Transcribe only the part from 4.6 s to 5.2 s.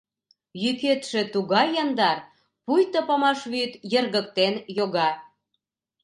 йога.